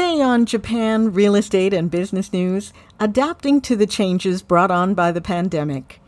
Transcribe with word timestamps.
Today 0.00 0.22
on 0.22 0.46
Japan 0.46 1.12
Real 1.12 1.34
Estate 1.34 1.74
and 1.74 1.90
Business 1.90 2.32
News, 2.32 2.72
adapting 2.98 3.60
to 3.60 3.76
the 3.76 3.86
changes 3.86 4.40
brought 4.40 4.70
on 4.70 4.94
by 4.94 5.12
the 5.12 5.20
pandemic, 5.20 6.00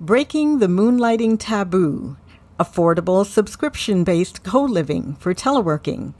breaking 0.00 0.60
the 0.60 0.68
moonlighting 0.68 1.38
taboo, 1.40 2.16
affordable 2.60 3.26
subscription 3.26 4.04
based 4.04 4.44
co 4.44 4.62
living 4.62 5.16
for 5.16 5.34
teleworking, 5.34 6.14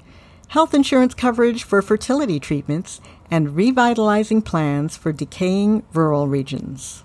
health 0.49 0.75
insurance 0.75 1.15
coverage 1.15 1.63
for 1.63 1.81
fertility 1.81 2.41
treatments, 2.41 3.01
and 3.31 3.55
revitalizing 3.55 4.43
plans 4.43 4.97
for 4.97 5.13
decaying 5.13 5.85
rural 5.93 6.27
regions. 6.27 7.05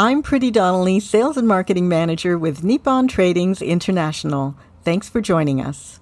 I'm 0.00 0.22
Pretty 0.22 0.52
Donnelly, 0.52 1.00
Sales 1.00 1.36
and 1.36 1.48
Marketing 1.48 1.88
Manager 1.88 2.38
with 2.38 2.62
Nippon 2.62 3.08
Tradings 3.08 3.66
International. 3.66 4.54
Thanks 4.84 5.08
for 5.08 5.20
joining 5.20 5.60
us. 5.60 5.98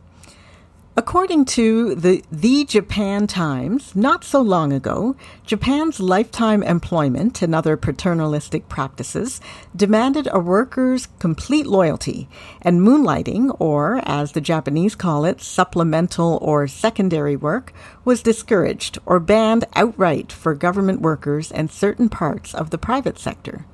According 0.99 1.47
to 1.47 1.95
the, 1.95 2.23
the 2.31 2.67
Japan 2.67 3.27
Times, 3.27 3.97
not 3.97 4.23
so 4.23 4.43
long 4.43 4.71
ago, 4.71 5.17
Japan's 5.47 5.99
lifetime 5.99 6.63
employment 6.63 7.41
and 7.41 7.55
other 7.55 7.79
paternalistic 7.79 8.69
practices 8.69 9.41
demanded 9.75 10.29
a 10.31 10.41
worker's 10.41 11.09
complete 11.19 11.65
loyalty, 11.67 12.29
and 12.61 12.83
moonlighting, 12.83 13.57
or 13.59 14.03
as 14.05 14.33
the 14.33 14.43
Japanese 14.43 14.95
call 14.95 15.25
it, 15.25 15.41
supplemental 15.41 16.39
or 16.43 16.69
secondary 16.69 17.35
work, 17.35 17.73
was 18.05 18.23
discouraged 18.23 18.99
or 19.07 19.19
banned 19.19 19.65
outright 19.75 20.31
for 20.33 20.55
government 20.55 21.01
workers 21.01 21.51
and 21.51 21.71
certain 21.71 22.11
parts 22.11 22.55
of 22.55 22.69
the 22.69 22.77
private 22.77 23.19
sector. 23.19 23.65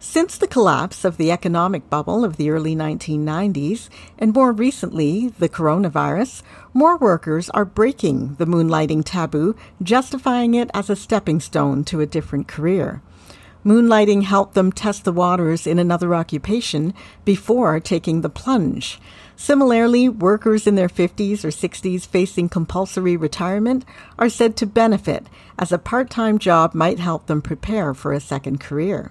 Since 0.00 0.38
the 0.38 0.46
collapse 0.46 1.04
of 1.04 1.16
the 1.16 1.32
economic 1.32 1.90
bubble 1.90 2.24
of 2.24 2.36
the 2.36 2.50
early 2.50 2.76
1990s, 2.76 3.88
and 4.16 4.32
more 4.32 4.52
recently, 4.52 5.30
the 5.40 5.48
coronavirus, 5.48 6.42
more 6.72 6.96
workers 6.96 7.50
are 7.50 7.64
breaking 7.64 8.36
the 8.36 8.46
moonlighting 8.46 9.02
taboo, 9.04 9.56
justifying 9.82 10.54
it 10.54 10.70
as 10.72 10.88
a 10.88 10.94
stepping 10.94 11.40
stone 11.40 11.82
to 11.82 12.00
a 12.00 12.06
different 12.06 12.46
career. 12.46 13.02
Moonlighting 13.64 14.22
helped 14.22 14.54
them 14.54 14.70
test 14.70 15.04
the 15.04 15.12
waters 15.12 15.66
in 15.66 15.80
another 15.80 16.14
occupation 16.14 16.94
before 17.24 17.80
taking 17.80 18.20
the 18.20 18.30
plunge. 18.30 19.00
Similarly, 19.34 20.08
workers 20.08 20.68
in 20.68 20.76
their 20.76 20.88
50s 20.88 21.44
or 21.44 21.48
60s 21.48 22.06
facing 22.06 22.48
compulsory 22.48 23.16
retirement 23.16 23.84
are 24.16 24.28
said 24.28 24.56
to 24.58 24.66
benefit, 24.66 25.26
as 25.58 25.72
a 25.72 25.78
part 25.78 26.08
time 26.08 26.38
job 26.38 26.72
might 26.72 27.00
help 27.00 27.26
them 27.26 27.42
prepare 27.42 27.94
for 27.94 28.12
a 28.12 28.20
second 28.20 28.60
career. 28.60 29.10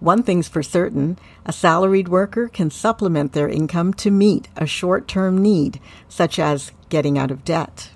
One 0.00 0.22
thing's 0.22 0.48
for 0.48 0.62
certain 0.62 1.18
a 1.44 1.52
salaried 1.52 2.08
worker 2.08 2.48
can 2.48 2.70
supplement 2.70 3.32
their 3.32 3.48
income 3.48 3.92
to 3.94 4.10
meet 4.10 4.48
a 4.56 4.66
short 4.66 5.08
term 5.08 5.38
need, 5.38 5.80
such 6.08 6.38
as 6.38 6.72
getting 6.88 7.18
out 7.18 7.30
of 7.30 7.44
debt. 7.44 7.90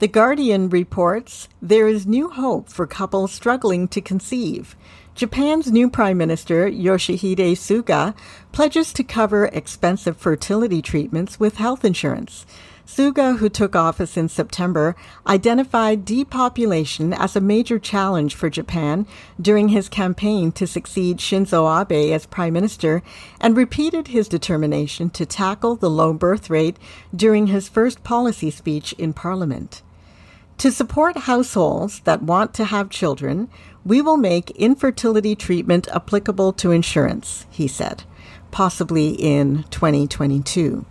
The 0.00 0.08
Guardian 0.08 0.68
reports 0.68 1.48
there 1.60 1.88
is 1.88 2.06
new 2.06 2.28
hope 2.30 2.68
for 2.68 2.86
couples 2.86 3.32
struggling 3.32 3.88
to 3.88 4.00
conceive. 4.00 4.76
Japan's 5.14 5.72
new 5.72 5.90
Prime 5.90 6.16
Minister, 6.16 6.70
Yoshihide 6.70 7.56
Suga, 7.56 8.14
pledges 8.52 8.92
to 8.92 9.02
cover 9.02 9.46
expensive 9.46 10.16
fertility 10.16 10.80
treatments 10.80 11.40
with 11.40 11.56
health 11.56 11.84
insurance. 11.84 12.46
Suga, 12.86 13.36
who 13.38 13.48
took 13.48 13.74
office 13.74 14.16
in 14.16 14.28
September, 14.28 14.94
identified 15.26 16.04
depopulation 16.04 17.12
as 17.12 17.34
a 17.34 17.40
major 17.40 17.78
challenge 17.78 18.34
for 18.34 18.48
Japan 18.48 19.06
during 19.40 19.68
his 19.68 19.88
campaign 19.88 20.52
to 20.52 20.66
succeed 20.66 21.18
Shinzo 21.18 21.66
Abe 21.68 22.14
as 22.14 22.24
prime 22.24 22.54
minister 22.54 23.02
and 23.40 23.56
repeated 23.56 24.08
his 24.08 24.28
determination 24.28 25.10
to 25.10 25.26
tackle 25.26 25.76
the 25.76 25.90
low 25.90 26.12
birth 26.12 26.48
rate 26.48 26.78
during 27.14 27.48
his 27.48 27.68
first 27.68 28.04
policy 28.04 28.50
speech 28.50 28.94
in 28.94 29.12
parliament. 29.12 29.82
To 30.58 30.72
support 30.72 31.16
households 31.16 32.00
that 32.00 32.24
want 32.24 32.52
to 32.54 32.64
have 32.64 32.90
children, 32.90 33.48
we 33.84 34.02
will 34.02 34.16
make 34.16 34.50
infertility 34.50 35.36
treatment 35.36 35.86
applicable 35.94 36.52
to 36.54 36.72
insurance, 36.72 37.46
he 37.48 37.68
said, 37.68 38.02
possibly 38.50 39.10
in 39.10 39.62
2022. 39.70 40.84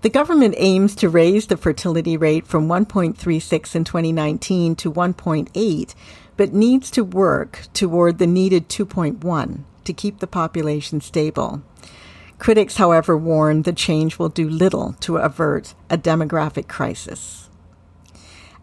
The 0.00 0.08
government 0.08 0.54
aims 0.56 0.94
to 0.96 1.10
raise 1.10 1.48
the 1.48 1.58
fertility 1.58 2.16
rate 2.16 2.46
from 2.46 2.66
1.36 2.66 3.74
in 3.74 3.84
2019 3.84 4.74
to 4.76 4.90
1.8, 4.90 5.94
but 6.38 6.54
needs 6.54 6.90
to 6.92 7.04
work 7.04 7.66
toward 7.74 8.16
the 8.16 8.26
needed 8.26 8.70
2.1 8.70 9.64
to 9.84 9.92
keep 9.92 10.20
the 10.20 10.26
population 10.26 11.02
stable. 11.02 11.60
Critics, 12.38 12.76
however, 12.76 13.18
warn 13.18 13.62
the 13.62 13.72
change 13.74 14.18
will 14.18 14.30
do 14.30 14.48
little 14.48 14.94
to 15.00 15.18
avert 15.18 15.74
a 15.90 15.98
demographic 15.98 16.68
crisis. 16.68 17.47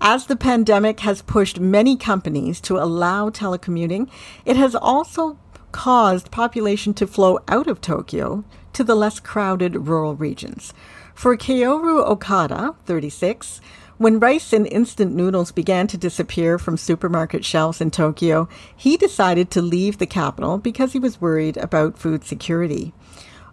As 0.01 0.25
the 0.25 0.35
pandemic 0.35 0.99
has 1.01 1.21
pushed 1.21 1.59
many 1.59 1.95
companies 1.95 2.59
to 2.61 2.77
allow 2.77 3.29
telecommuting, 3.29 4.09
it 4.45 4.57
has 4.57 4.75
also 4.75 5.37
caused 5.71 6.31
population 6.31 6.93
to 6.93 7.07
flow 7.07 7.39
out 7.47 7.67
of 7.67 7.81
Tokyo 7.81 8.43
to 8.73 8.83
the 8.83 8.95
less 8.95 9.19
crowded 9.19 9.87
rural 9.87 10.15
regions. 10.15 10.73
For 11.13 11.35
Kaoru 11.37 12.05
Okada, 12.05 12.75
36, 12.85 13.61
when 13.97 14.19
rice 14.19 14.51
and 14.51 14.67
instant 14.67 15.15
noodles 15.15 15.53
began 15.53 15.87
to 15.87 15.97
disappear 15.97 16.59
from 16.59 16.75
supermarket 16.75 17.45
shelves 17.45 17.79
in 17.79 17.91
Tokyo, 17.91 18.49
he 18.75 18.97
decided 18.97 19.49
to 19.51 19.61
leave 19.61 19.97
the 19.97 20.05
capital 20.05 20.57
because 20.57 20.91
he 20.91 20.99
was 20.99 21.21
worried 21.21 21.55
about 21.55 21.97
food 21.97 22.25
security. 22.25 22.93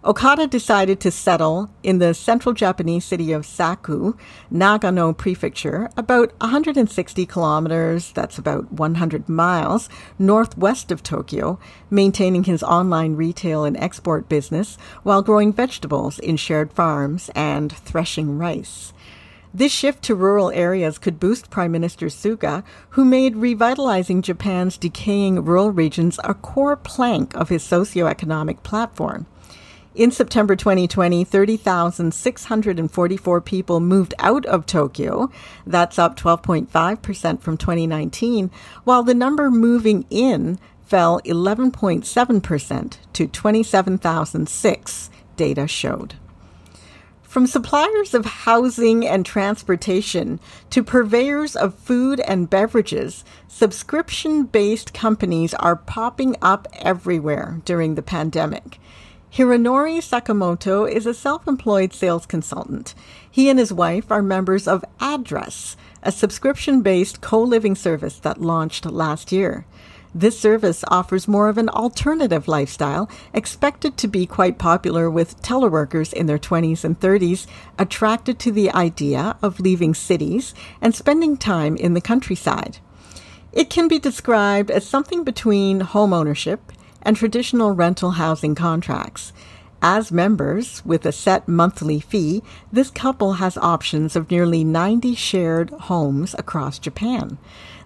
Okada 0.05 0.47
decided 0.47 0.99
to 0.99 1.11
settle 1.11 1.69
in 1.81 1.99
the 1.99 2.13
central 2.13 2.53
Japanese 2.53 3.05
city 3.05 3.31
of 3.31 3.45
Saku, 3.45 4.15
Nagano 4.51 5.15
Prefecture, 5.15 5.89
about 5.95 6.33
160 6.41 7.25
kilometers, 7.25 8.11
that's 8.11 8.37
about 8.37 8.69
100 8.69 9.29
miles, 9.29 9.87
northwest 10.19 10.91
of 10.91 11.03
Tokyo, 11.03 11.57
maintaining 11.89 12.43
his 12.43 12.63
online 12.63 13.15
retail 13.15 13.63
and 13.63 13.77
export 13.77 14.27
business 14.27 14.77
while 15.03 15.21
growing 15.21 15.53
vegetables 15.53 16.19
in 16.19 16.35
shared 16.35 16.73
farms 16.73 17.29
and 17.33 17.71
threshing 17.71 18.37
rice. 18.37 18.91
This 19.53 19.71
shift 19.71 20.03
to 20.03 20.15
rural 20.15 20.51
areas 20.51 20.97
could 20.97 21.17
boost 21.17 21.49
Prime 21.49 21.71
Minister 21.71 22.07
Suga, 22.07 22.65
who 22.89 23.05
made 23.05 23.37
revitalizing 23.37 24.21
Japan's 24.21 24.77
decaying 24.77 25.45
rural 25.45 25.71
regions 25.71 26.19
a 26.25 26.33
core 26.33 26.75
plank 26.75 27.33
of 27.35 27.47
his 27.47 27.63
socioeconomic 27.63 28.63
platform. 28.63 29.27
In 29.95 30.09
September 30.09 30.55
2020, 30.55 31.23
30,644 31.23 33.41
people 33.41 33.79
moved 33.79 34.15
out 34.17 34.43
of 34.47 34.65
Tokyo. 34.65 35.29
That's 35.67 35.99
up 35.99 36.17
12.5% 36.17 37.41
from 37.41 37.57
2019, 37.57 38.49
while 38.85 39.03
the 39.03 39.13
number 39.13 39.51
moving 39.51 40.07
in 40.09 40.57
fell 40.81 41.21
11.7% 41.21 42.97
to 43.13 43.27
27,006, 43.27 45.09
data 45.35 45.67
showed. 45.67 46.15
From 47.21 47.45
suppliers 47.45 48.15
of 48.15 48.25
housing 48.25 49.07
and 49.07 49.23
transportation 49.23 50.39
to 50.71 50.83
purveyors 50.83 51.55
of 51.55 51.75
food 51.75 52.19
and 52.21 52.49
beverages, 52.49 53.23
subscription 53.47 54.45
based 54.45 54.91
companies 54.91 55.53
are 55.55 55.75
popping 55.75 56.35
up 56.41 56.67
everywhere 56.73 57.61
during 57.63 57.93
the 57.93 58.01
pandemic. 58.01 58.79
Hironori 59.33 59.97
Sakamoto 59.97 60.87
is 60.87 61.07
a 61.07 61.13
self 61.15 61.47
employed 61.47 61.91
sales 61.91 62.27
consultant. 62.27 62.93
He 63.31 63.49
and 63.49 63.57
his 63.57 63.73
wife 63.73 64.11
are 64.11 64.21
members 64.21 64.67
of 64.67 64.85
Address, 64.99 65.75
a 66.03 66.11
subscription 66.11 66.83
based 66.83 67.19
co 67.19 67.41
living 67.41 67.73
service 67.73 68.19
that 68.19 68.41
launched 68.41 68.85
last 68.85 69.31
year. 69.31 69.65
This 70.13 70.39
service 70.39 70.83
offers 70.87 71.27
more 71.27 71.49
of 71.49 71.57
an 71.57 71.69
alternative 71.69 72.47
lifestyle, 72.47 73.09
expected 73.33 73.97
to 73.97 74.07
be 74.07 74.27
quite 74.27 74.59
popular 74.59 75.09
with 75.09 75.41
teleworkers 75.41 76.13
in 76.13 76.27
their 76.27 76.37
20s 76.37 76.83
and 76.83 76.99
30s, 76.99 77.47
attracted 77.79 78.37
to 78.37 78.51
the 78.51 78.71
idea 78.71 79.35
of 79.41 79.59
leaving 79.59 79.95
cities 79.95 80.53
and 80.79 80.93
spending 80.93 81.37
time 81.37 81.75
in 81.75 81.95
the 81.95 82.01
countryside. 82.01 82.77
It 83.51 83.71
can 83.71 83.87
be 83.87 83.97
described 83.97 84.69
as 84.69 84.85
something 84.85 85.23
between 85.23 85.79
home 85.79 86.13
ownership 86.13 86.71
and 87.03 87.15
traditional 87.15 87.71
rental 87.71 88.11
housing 88.11 88.55
contracts. 88.55 89.31
As 89.85 90.11
members, 90.11 90.81
with 90.85 91.05
a 91.05 91.11
set 91.11 91.47
monthly 91.47 91.99
fee, 91.99 92.41
this 92.71 92.89
couple 92.89 93.33
has 93.33 93.57
options 93.57 94.15
of 94.15 94.31
nearly 94.31 94.63
90 94.63 95.13
shared 95.13 95.71
homes 95.71 96.33
across 96.37 96.79
Japan. 96.79 97.37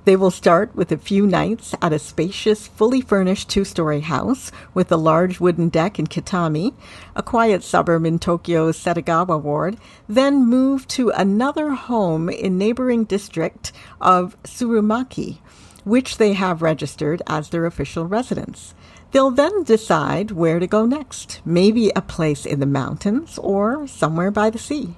They 0.07 0.15
will 0.15 0.31
start 0.31 0.73
with 0.73 0.91
a 0.93 0.97
few 0.97 1.27
nights 1.27 1.75
at 1.81 1.91
a 1.91 1.99
spacious, 1.99 2.65
fully 2.65 3.01
furnished 3.01 3.49
two 3.49 3.65
story 3.65 3.99
house 3.99 4.53
with 4.73 4.89
a 4.89 4.95
large 4.95 5.41
wooden 5.41 5.67
deck 5.67 5.99
in 5.99 6.07
Kitami, 6.07 6.73
a 7.13 7.21
quiet 7.21 7.61
suburb 7.61 8.05
in 8.05 8.17
Tokyo's 8.17 8.77
Setagaya 8.77 9.41
ward, 9.41 9.77
then 10.07 10.45
move 10.45 10.87
to 10.89 11.09
another 11.09 11.71
home 11.71 12.29
in 12.29 12.57
neighboring 12.57 13.03
district 13.03 13.73
of 13.99 14.41
Tsurumaki, 14.43 15.39
which 15.83 16.17
they 16.17 16.31
have 16.31 16.61
registered 16.61 17.21
as 17.27 17.49
their 17.49 17.65
official 17.65 18.05
residence. 18.05 18.73
They'll 19.11 19.31
then 19.31 19.63
decide 19.63 20.31
where 20.31 20.59
to 20.59 20.67
go 20.67 20.85
next, 20.85 21.41
maybe 21.45 21.91
a 21.95 22.01
place 22.01 22.45
in 22.45 22.59
the 22.59 22.65
mountains 22.65 23.37
or 23.37 23.87
somewhere 23.87 24.31
by 24.31 24.49
the 24.49 24.59
sea. 24.59 24.95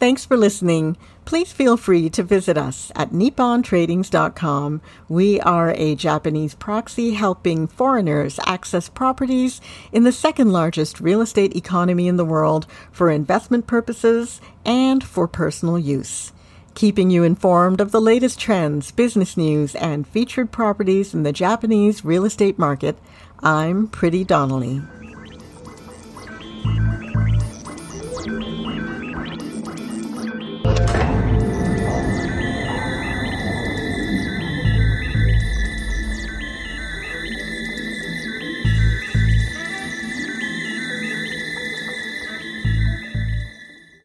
Thanks 0.00 0.24
for 0.24 0.36
listening. 0.36 0.96
Please 1.24 1.52
feel 1.52 1.76
free 1.76 2.10
to 2.10 2.22
visit 2.22 2.58
us 2.58 2.92
at 2.94 3.10
nippontradings.com. 3.10 4.82
We 5.08 5.40
are 5.40 5.70
a 5.70 5.94
Japanese 5.94 6.54
proxy 6.54 7.12
helping 7.12 7.66
foreigners 7.66 8.38
access 8.44 8.88
properties 8.88 9.60
in 9.92 10.02
the 10.02 10.12
second 10.12 10.52
largest 10.52 11.00
real 11.00 11.22
estate 11.22 11.56
economy 11.56 12.08
in 12.08 12.16
the 12.16 12.24
world 12.24 12.66
for 12.92 13.10
investment 13.10 13.66
purposes 13.66 14.40
and 14.64 15.02
for 15.02 15.26
personal 15.26 15.78
use. 15.78 16.32
Keeping 16.74 17.08
you 17.08 17.22
informed 17.22 17.80
of 17.80 17.92
the 17.92 18.00
latest 18.00 18.40
trends, 18.40 18.90
business 18.90 19.36
news, 19.36 19.76
and 19.76 20.08
featured 20.08 20.50
properties 20.50 21.14
in 21.14 21.22
the 21.22 21.32
Japanese 21.32 22.04
real 22.04 22.24
estate 22.24 22.58
market, 22.58 22.98
I'm 23.40 23.86
Pretty 23.86 24.24
Donnelly. 24.24 24.82